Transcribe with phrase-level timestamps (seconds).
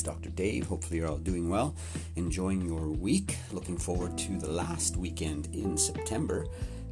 [0.00, 0.30] Dr.
[0.30, 0.66] Dave.
[0.66, 1.74] Hopefully, you're all doing well,
[2.14, 3.36] enjoying your week.
[3.50, 6.46] Looking forward to the last weekend in September,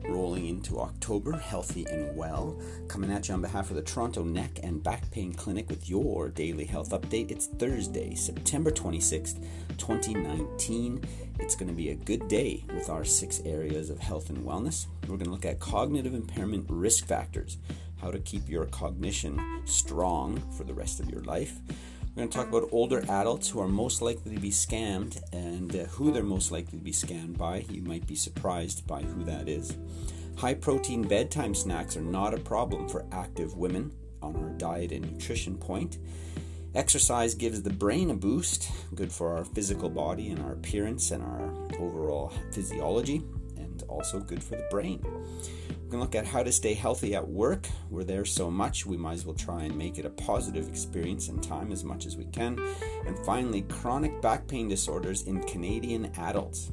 [0.09, 2.61] rolling into October, healthy and well.
[2.89, 6.31] Coming at you on behalf of the Toronto Neck and Back Pain Clinic with your
[6.31, 7.31] daily health update.
[7.31, 9.41] It's Thursday, September 26th,
[9.79, 11.01] 2019.
[11.39, 14.87] It's going to be a good day with our six areas of health and wellness.
[15.03, 17.59] We're going to look at cognitive impairment risk factors
[18.01, 21.61] how to keep your cognition strong for the rest of your life.
[22.21, 25.75] We're going to talk about older adults who are most likely to be scammed and
[25.75, 27.65] uh, who they're most likely to be scammed by.
[27.71, 29.75] You might be surprised by who that is.
[30.37, 35.11] High protein bedtime snacks are not a problem for active women on our diet and
[35.11, 35.97] nutrition point.
[36.75, 41.23] Exercise gives the brain a boost, good for our physical body and our appearance and
[41.23, 43.23] our overall physiology,
[43.57, 45.03] and also good for the brain.
[45.91, 47.67] To look at how to stay healthy at work.
[47.91, 51.29] We're there so much, we might as well try and make it a positive experience
[51.29, 52.61] and time as much as we can.
[53.07, 56.71] And finally, chronic back pain disorders in Canadian adults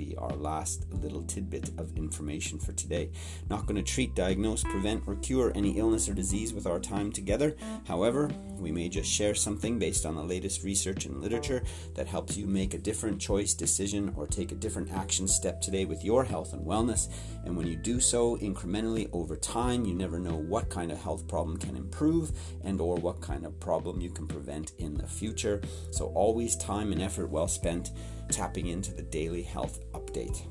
[0.00, 3.10] be our last little tidbit of information for today.
[3.50, 7.12] Not going to treat, diagnose, prevent, or cure any illness or disease with our time
[7.12, 7.54] together.
[7.86, 11.62] However, we may just share something based on the latest research and literature
[11.94, 15.84] that helps you make a different choice, decision, or take a different action step today
[15.84, 17.08] with your health and wellness.
[17.44, 21.28] And when you do so incrementally over time, you never know what kind of health
[21.28, 22.32] problem can improve
[22.64, 25.60] and or what kind of problem you can prevent in the future.
[25.90, 27.90] So always time and effort well spent
[28.30, 30.42] tapping into the daily health update.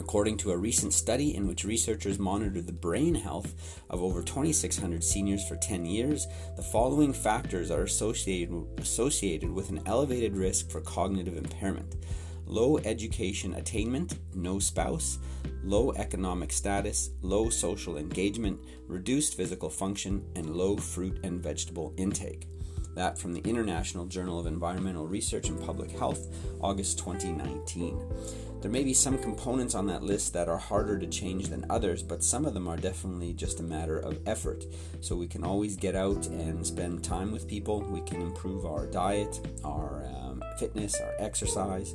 [0.00, 5.04] According to a recent study in which researchers monitored the brain health of over 2,600
[5.04, 10.80] seniors for 10 years, the following factors are associated, associated with an elevated risk for
[10.80, 11.96] cognitive impairment
[12.46, 15.18] low education attainment, no spouse,
[15.62, 22.48] low economic status, low social engagement, reduced physical function, and low fruit and vegetable intake.
[22.94, 26.28] That from the International Journal of Environmental Research and Public Health,
[26.60, 28.00] August 2019.
[28.60, 32.02] There may be some components on that list that are harder to change than others,
[32.02, 34.64] but some of them are definitely just a matter of effort.
[35.00, 37.82] So we can always get out and spend time with people.
[37.82, 41.94] We can improve our diet, our um, fitness, our exercise,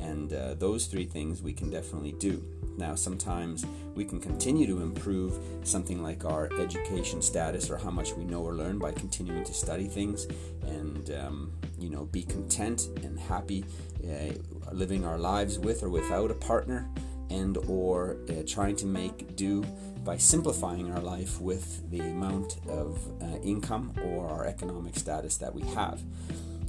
[0.00, 2.42] and uh, those three things we can definitely do.
[2.76, 8.14] Now, sometimes we can continue to improve something like our education status or how much
[8.14, 10.26] we know or learn by continuing to study things
[10.62, 13.64] and, um, you know, be content and happy
[14.04, 14.32] uh,
[14.72, 16.88] living our lives with or without a partner
[17.28, 19.62] and or uh, trying to make do
[20.04, 25.54] by simplifying our life with the amount of uh, income or our economic status that
[25.54, 26.00] we have.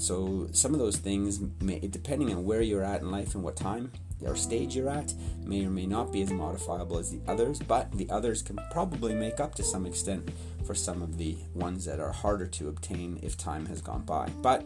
[0.02, 3.56] So some of those things, may, depending on where you're at in life and what
[3.56, 3.92] time
[4.26, 5.14] or stage you're at,
[5.46, 9.14] may or may not be as modifiable as the others, but the others can probably
[9.14, 10.32] make up to some extent
[10.66, 14.28] for some of the ones that are harder to obtain if time has gone by.
[14.42, 14.66] But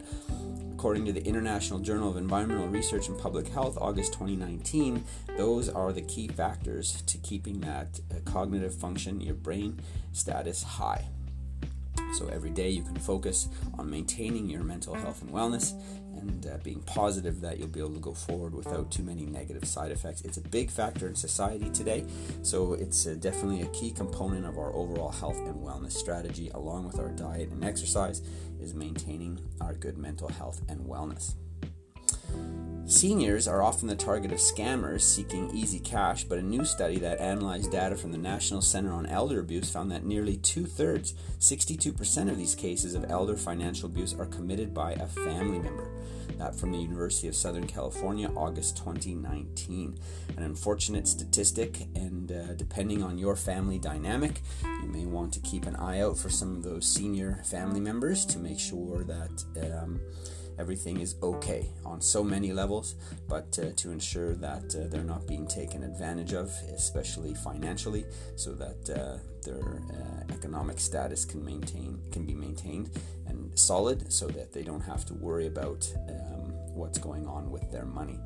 [0.72, 5.04] according to the International Journal of Environmental Research and Public Health, August 2019,
[5.36, 9.80] those are the key factors to keeping that uh, cognitive function, your brain
[10.12, 11.08] status high.
[12.12, 15.72] So every day you can focus on maintaining your mental health and wellness
[16.18, 19.64] and uh, being positive that you'll be able to go forward without too many negative
[19.64, 20.22] side effects.
[20.22, 22.04] It's a big factor in society today,
[22.42, 26.86] so it's uh, definitely a key component of our overall health and wellness strategy, along
[26.86, 28.22] with our diet and exercise,
[28.60, 31.34] is maintaining our good mental health and wellness.
[32.88, 37.18] Seniors are often the target of scammers seeking easy cash, but a new study that
[37.18, 42.30] analyzed data from the National Center on Elder Abuse found that nearly two thirds, 62%
[42.30, 45.90] of these cases of elder financial abuse, are committed by a family member.
[46.38, 49.98] That from the University of Southern California, August 2019.
[50.36, 55.66] An unfortunate statistic, and uh, depending on your family dynamic, you may want to keep
[55.66, 59.44] an eye out for some of those senior family members to make sure that.
[59.60, 60.00] Um,
[60.58, 62.94] everything is okay on so many levels,
[63.28, 68.04] but uh, to ensure that uh, they're not being taken advantage of, especially financially,
[68.36, 72.90] so that uh, their uh, economic status can maintain can be maintained
[73.26, 77.70] and solid, so that they don't have to worry about um, what's going on with
[77.70, 78.18] their money.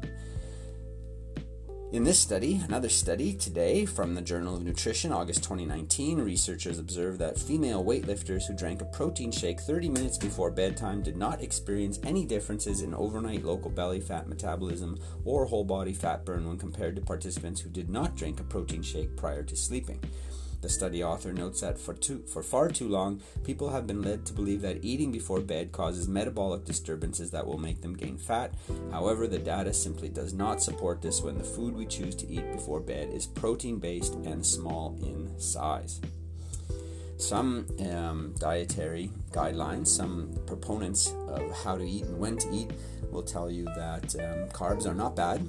[1.93, 7.19] In this study, another study today from the Journal of Nutrition, August 2019, researchers observed
[7.19, 11.99] that female weightlifters who drank a protein shake 30 minutes before bedtime did not experience
[12.05, 16.95] any differences in overnight local belly fat metabolism or whole body fat burn when compared
[16.95, 20.01] to participants who did not drink a protein shake prior to sleeping.
[20.61, 24.27] The study author notes that for, too, for far too long, people have been led
[24.27, 28.55] to believe that eating before bed causes metabolic disturbances that will make them gain fat.
[28.91, 32.53] However, the data simply does not support this when the food we choose to eat
[32.53, 36.01] before bed is protein based and small in size.
[37.17, 42.71] Some um, dietary guidelines, some proponents of how to eat and when to eat
[43.11, 45.47] will tell you that um, carbs are not bad,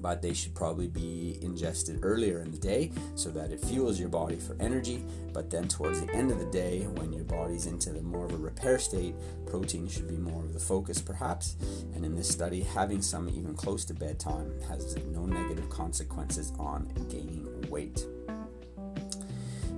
[0.00, 4.08] but they should probably be ingested earlier in the day so that it fuels your
[4.08, 5.04] body for energy.
[5.32, 8.32] But then, towards the end of the day, when your body's into the more of
[8.32, 9.14] a repair state,
[9.46, 11.56] protein should be more of the focus, perhaps.
[11.94, 16.88] And in this study, having some even close to bedtime has no negative consequences on
[17.08, 18.04] gaining weight.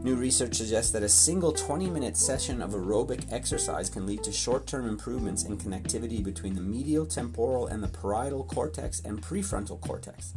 [0.03, 4.33] New research suggests that a single 20 minute session of aerobic exercise can lead to
[4.33, 9.81] short term improvements in connectivity between the medial temporal and the parietal cortex and prefrontal
[9.81, 10.35] cortex,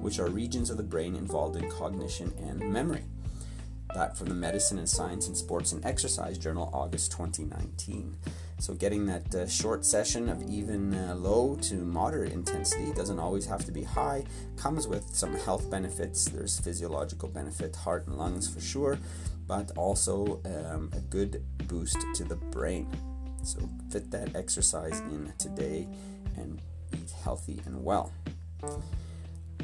[0.00, 3.02] which are regions of the brain involved in cognition and memory.
[3.96, 8.16] That from the Medicine and Science in Sports and Exercise Journal, August 2019.
[8.60, 13.46] So, getting that uh, short session of even uh, low to moderate intensity doesn't always
[13.46, 14.24] have to be high,
[14.58, 16.26] comes with some health benefits.
[16.26, 18.98] There's physiological benefit, heart and lungs for sure,
[19.46, 22.86] but also um, a good boost to the brain.
[23.44, 25.88] So, fit that exercise in today
[26.36, 26.60] and
[26.92, 28.12] eat healthy and well.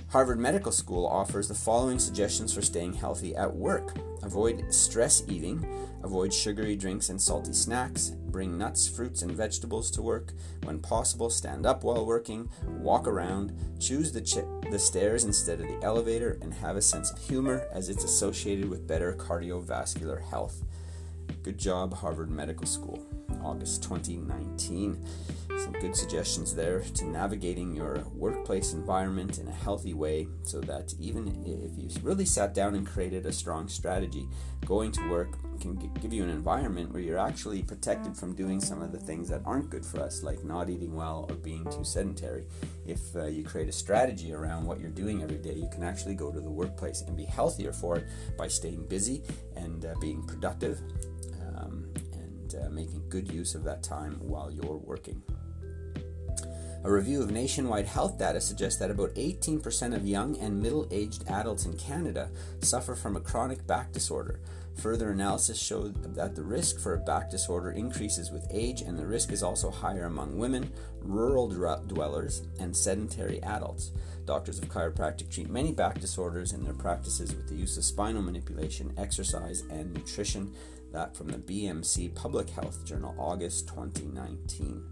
[0.08, 5.64] Harvard Medical School offers the following suggestions for staying healthy at work avoid stress eating,
[6.02, 10.32] avoid sugary drinks and salty snacks, bring nuts, fruits, and vegetables to work.
[10.64, 15.68] When possible, stand up while working, walk around, choose the, ch- the stairs instead of
[15.68, 20.64] the elevator, and have a sense of humor as it's associated with better cardiovascular health.
[21.42, 23.06] Good job, Harvard Medical School,
[23.46, 25.04] August 2019.
[25.56, 30.92] Some good suggestions there to navigating your workplace environment in a healthy way so that
[30.98, 34.28] even if you really sat down and created a strong strategy,
[34.66, 38.82] going to work can give you an environment where you're actually protected from doing some
[38.82, 41.84] of the things that aren't good for us, like not eating well or being too
[41.84, 42.44] sedentary.
[42.86, 46.14] If uh, you create a strategy around what you're doing every day, you can actually
[46.14, 48.06] go to the workplace and be healthier for it
[48.36, 49.22] by staying busy
[49.56, 50.80] and uh, being productive
[52.54, 55.22] and uh, making good use of that time while you're working.
[56.84, 61.28] A review of nationwide health data suggests that about 18% of young and middle aged
[61.28, 64.40] adults in Canada suffer from a chronic back disorder.
[64.76, 69.06] Further analysis showed that the risk for a back disorder increases with age, and the
[69.06, 70.70] risk is also higher among women,
[71.00, 73.92] rural dwellers, and sedentary adults.
[74.26, 78.22] Doctors of chiropractic treat many back disorders in their practices with the use of spinal
[78.22, 80.52] manipulation, exercise, and nutrition.
[80.96, 84.82] That from the BMC Public Health Journal, August 2019.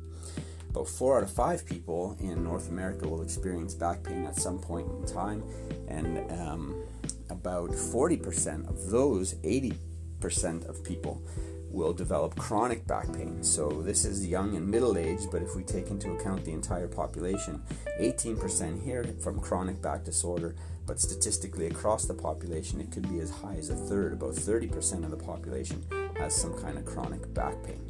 [0.68, 4.58] About four out of five people in North America will experience back pain at some
[4.58, 5.42] point in time,
[5.88, 6.84] and um,
[7.30, 11.22] about 40% of those, 80% of people,
[11.70, 13.42] will develop chronic back pain.
[13.42, 16.86] So this is young and middle aged, but if we take into account the entire
[16.86, 17.62] population,
[17.98, 20.54] 18% here from chronic back disorder,
[20.86, 24.12] but statistically across the population, it could be as high as a third.
[24.12, 25.84] About 30% of the population
[26.16, 27.81] has some kind of chronic back pain.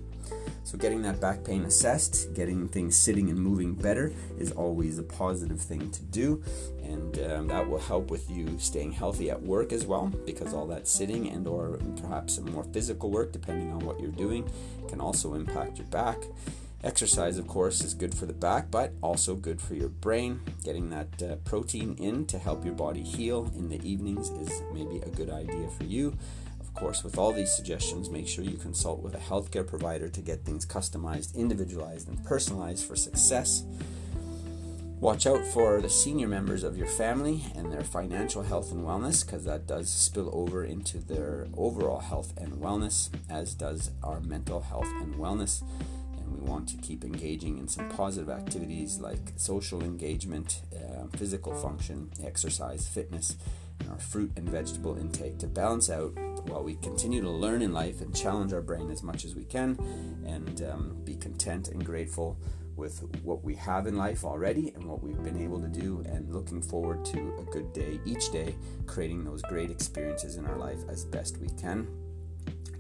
[0.63, 5.03] So, getting that back pain assessed, getting things sitting and moving better is always a
[5.03, 6.43] positive thing to do,
[6.83, 10.07] and um, that will help with you staying healthy at work as well.
[10.25, 14.51] Because all that sitting and/or perhaps some more physical work, depending on what you're doing,
[14.89, 16.25] can also impact your back.
[16.85, 20.41] Exercise, of course, is good for the back, but also good for your brain.
[20.63, 24.99] Getting that uh, protein in to help your body heal in the evenings is maybe
[24.99, 26.15] a good idea for you.
[26.61, 30.21] Of course, with all these suggestions, make sure you consult with a healthcare provider to
[30.21, 33.65] get things customized, individualized, and personalized for success.
[35.01, 39.25] Watch out for the senior members of your family and their financial health and wellness
[39.25, 44.61] because that does spill over into their overall health and wellness, as does our mental
[44.61, 45.63] health and wellness.
[46.45, 52.87] Want to keep engaging in some positive activities like social engagement, uh, physical function, exercise,
[52.87, 53.37] fitness,
[53.81, 56.13] and our fruit and vegetable intake to balance out
[56.49, 59.45] while we continue to learn in life and challenge our brain as much as we
[59.45, 59.79] can
[60.27, 62.39] and um, be content and grateful
[62.77, 66.33] with what we have in life already and what we've been able to do and
[66.33, 68.55] looking forward to a good day each day
[68.87, 71.87] creating those great experiences in our life as best we can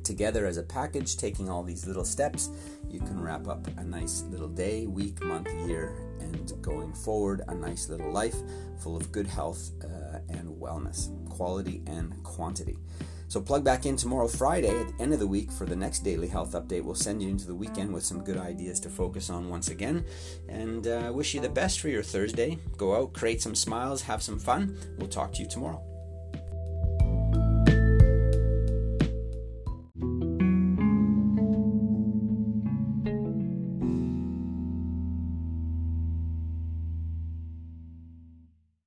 [0.04, 2.50] together as a package taking all these little steps
[2.88, 7.54] you can wrap up a nice little day week month year and going forward a
[7.54, 8.37] nice little life
[8.78, 12.78] full of good health uh, and wellness quality and quantity
[13.28, 16.04] so plug back in tomorrow, Friday, at the end of the week for the next
[16.04, 16.84] daily health update.
[16.84, 20.04] We'll send you into the weekend with some good ideas to focus on once again.
[20.49, 22.58] And uh, wish you the best for your Thursday.
[22.76, 24.76] Go out, create some smiles, have some fun.
[24.99, 25.93] We'll talk to you tomorrow.